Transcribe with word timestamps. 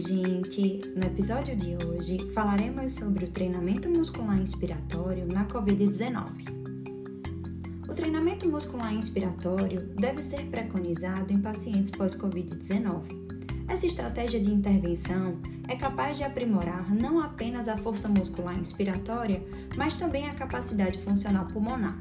Oi, 0.00 0.06
gente! 0.06 0.80
No 0.96 1.04
episódio 1.04 1.54
de 1.54 1.76
hoje 1.84 2.30
falaremos 2.32 2.94
sobre 2.94 3.26
o 3.26 3.30
treinamento 3.30 3.86
muscular 3.86 4.40
inspiratório 4.40 5.26
na 5.26 5.44
Covid-19. 5.44 6.24
O 7.86 7.92
treinamento 7.92 8.48
muscular 8.48 8.94
inspiratório 8.94 9.82
deve 9.94 10.22
ser 10.22 10.46
preconizado 10.46 11.30
em 11.30 11.38
pacientes 11.38 11.90
pós-Covid-19. 11.90 13.02
Essa 13.68 13.84
estratégia 13.86 14.40
de 14.40 14.50
intervenção 14.50 15.38
é 15.68 15.76
capaz 15.76 16.16
de 16.16 16.24
aprimorar 16.24 16.90
não 16.94 17.20
apenas 17.20 17.68
a 17.68 17.76
força 17.76 18.08
muscular 18.08 18.58
inspiratória, 18.58 19.44
mas 19.76 19.98
também 19.98 20.26
a 20.30 20.34
capacidade 20.34 20.98
funcional 21.02 21.44
pulmonar. 21.44 22.00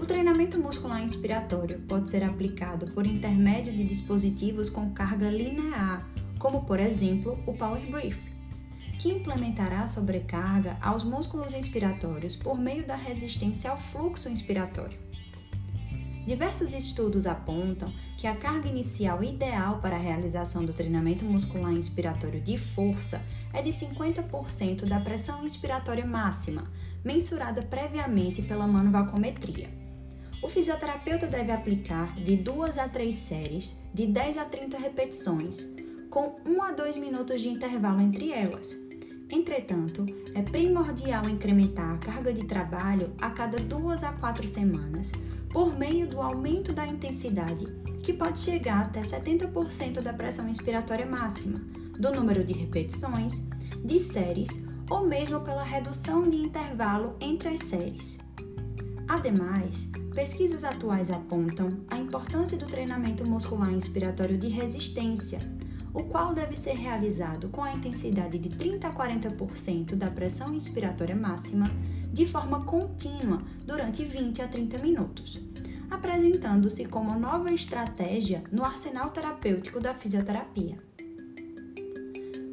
O 0.00 0.06
treinamento 0.06 0.60
muscular 0.60 1.02
inspiratório 1.02 1.80
pode 1.88 2.08
ser 2.08 2.22
aplicado 2.22 2.92
por 2.92 3.04
intermédio 3.04 3.76
de 3.76 3.82
dispositivos 3.82 4.70
com 4.70 4.92
carga 4.92 5.28
linear 5.28 6.08
como 6.40 6.64
por 6.64 6.80
exemplo 6.80 7.38
o 7.46 7.52
Power 7.52 7.88
Brief, 7.88 8.18
que 8.98 9.12
implementará 9.12 9.86
sobrecarga 9.86 10.76
aos 10.80 11.04
músculos 11.04 11.54
inspiratórios 11.54 12.34
por 12.34 12.58
meio 12.58 12.84
da 12.84 12.96
resistência 12.96 13.70
ao 13.70 13.78
fluxo 13.78 14.28
inspiratório. 14.28 14.98
Diversos 16.26 16.72
estudos 16.72 17.26
apontam 17.26 17.92
que 18.16 18.26
a 18.26 18.34
carga 18.34 18.68
inicial 18.68 19.22
ideal 19.22 19.80
para 19.80 19.96
a 19.96 19.98
realização 19.98 20.64
do 20.64 20.72
treinamento 20.72 21.24
muscular 21.24 21.72
inspiratório 21.72 22.40
de 22.40 22.58
força 22.58 23.22
é 23.52 23.62
de 23.62 23.72
50% 23.72 24.84
da 24.86 25.00
pressão 25.00 25.44
inspiratória 25.44 26.06
máxima, 26.06 26.64
mensurada 27.04 27.62
previamente 27.62 28.42
pela 28.42 28.66
manuvacometria. 28.66 29.68
O 30.42 30.48
fisioterapeuta 30.48 31.26
deve 31.26 31.52
aplicar 31.52 32.14
de 32.16 32.36
2 32.36 32.78
a 32.78 32.88
3 32.88 33.14
séries 33.14 33.76
de 33.92 34.06
10 34.06 34.38
a 34.38 34.44
30 34.44 34.78
repetições, 34.78 35.66
com 36.10 36.34
1 36.44 36.62
a 36.62 36.72
2 36.72 36.96
minutos 36.96 37.40
de 37.40 37.48
intervalo 37.48 38.00
entre 38.00 38.32
elas. 38.32 38.76
Entretanto, 39.30 40.04
é 40.34 40.42
primordial 40.42 41.28
incrementar 41.28 41.94
a 41.94 41.98
carga 41.98 42.32
de 42.32 42.44
trabalho 42.44 43.12
a 43.20 43.30
cada 43.30 43.58
2 43.58 44.02
a 44.02 44.12
4 44.14 44.46
semanas 44.48 45.12
por 45.50 45.78
meio 45.78 46.08
do 46.08 46.20
aumento 46.20 46.72
da 46.72 46.84
intensidade, 46.84 47.66
que 48.02 48.12
pode 48.12 48.40
chegar 48.40 48.86
até 48.86 49.02
70% 49.02 50.00
da 50.00 50.12
pressão 50.12 50.48
inspiratória 50.48 51.06
máxima, 51.06 51.60
do 51.96 52.12
número 52.12 52.42
de 52.42 52.54
repetições, 52.54 53.44
de 53.84 54.00
séries 54.00 54.48
ou 54.90 55.06
mesmo 55.06 55.40
pela 55.40 55.62
redução 55.62 56.28
de 56.28 56.38
intervalo 56.38 57.14
entre 57.20 57.50
as 57.50 57.60
séries. 57.60 58.18
Ademais, 59.06 59.88
pesquisas 60.12 60.64
atuais 60.64 61.08
apontam 61.10 61.68
a 61.88 61.96
importância 61.96 62.58
do 62.58 62.66
treinamento 62.66 63.28
muscular 63.28 63.72
inspiratório 63.72 64.36
de 64.36 64.48
resistência 64.48 65.38
o 65.92 66.04
qual 66.04 66.34
deve 66.34 66.56
ser 66.56 66.74
realizado 66.74 67.48
com 67.48 67.62
a 67.62 67.72
intensidade 67.72 68.38
de 68.38 68.48
30 68.48 68.88
a 68.88 68.94
40% 68.94 69.94
da 69.94 70.10
pressão 70.10 70.54
inspiratória 70.54 71.16
máxima 71.16 71.66
de 72.12 72.26
forma 72.26 72.64
contínua 72.64 73.38
durante 73.66 74.04
20 74.04 74.42
a 74.42 74.48
30 74.48 74.78
minutos, 74.78 75.40
apresentando-se 75.90 76.84
como 76.84 77.18
nova 77.18 77.52
estratégia 77.52 78.42
no 78.50 78.64
arsenal 78.64 79.10
terapêutico 79.10 79.80
da 79.80 79.94
fisioterapia. 79.94 80.78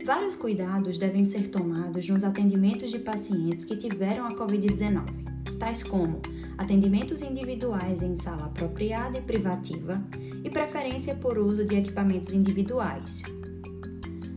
Vários 0.05 0.35
cuidados 0.35 0.97
devem 0.97 1.25
ser 1.25 1.49
tomados 1.49 2.07
nos 2.07 2.23
atendimentos 2.23 2.89
de 2.89 2.99
pacientes 2.99 3.65
que 3.65 3.75
tiveram 3.75 4.25
a 4.25 4.33
Covid-19, 4.33 5.57
tais 5.59 5.83
como 5.83 6.21
atendimentos 6.57 7.21
individuais 7.21 8.01
em 8.01 8.15
sala 8.15 8.45
apropriada 8.45 9.17
e 9.17 9.21
privativa 9.21 10.01
e 10.43 10.49
preferência 10.49 11.15
por 11.15 11.37
uso 11.37 11.65
de 11.65 11.75
equipamentos 11.75 12.31
individuais. 12.31 13.21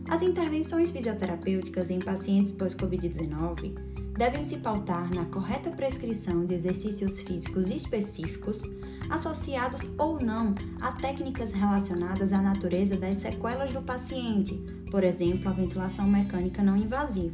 As 0.09 0.21
intervenções 0.21 0.91
fisioterapêuticas 0.91 1.89
em 1.89 1.99
pacientes 1.99 2.51
pós-Covid-19 2.51 3.91
devem 4.17 4.43
se 4.43 4.57
pautar 4.57 5.09
na 5.13 5.25
correta 5.25 5.71
prescrição 5.71 6.45
de 6.45 6.53
exercícios 6.53 7.21
físicos 7.21 7.69
específicos, 7.69 8.61
associados 9.09 9.89
ou 9.97 10.19
não 10.19 10.53
a 10.81 10.91
técnicas 10.91 11.53
relacionadas 11.53 12.33
à 12.33 12.41
natureza 12.41 12.97
das 12.97 13.17
sequelas 13.17 13.71
do 13.71 13.81
paciente, 13.81 14.55
por 14.91 15.03
exemplo, 15.03 15.49
a 15.49 15.53
ventilação 15.53 16.05
mecânica 16.07 16.61
não 16.61 16.75
invasiva. 16.75 17.33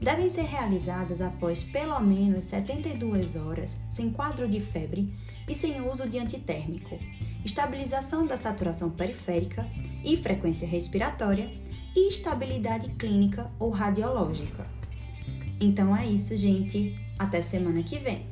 Devem 0.00 0.28
ser 0.28 0.42
realizadas 0.42 1.20
após 1.20 1.62
pelo 1.62 1.98
menos 2.00 2.44
72 2.46 3.34
horas, 3.34 3.78
sem 3.90 4.10
quadro 4.10 4.46
de 4.46 4.60
febre 4.60 5.12
e 5.48 5.54
sem 5.54 5.80
uso 5.80 6.08
de 6.08 6.18
antitérmico, 6.18 6.98
estabilização 7.44 8.26
da 8.26 8.36
saturação 8.36 8.90
periférica 8.90 9.66
e 10.04 10.16
frequência 10.16 10.68
respiratória 10.68 11.50
e 11.94 12.08
estabilidade 12.08 12.90
clínica 12.90 13.50
ou 13.58 13.70
radiológica. 13.70 14.66
Então 15.58 15.96
é 15.96 16.06
isso, 16.06 16.36
gente. 16.36 16.94
Até 17.18 17.42
semana 17.42 17.82
que 17.82 17.98
vem. 17.98 18.26